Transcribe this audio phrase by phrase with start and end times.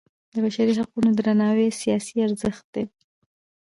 [0.33, 2.83] د بشري حقونو درناوی سیاسي ارزښت دی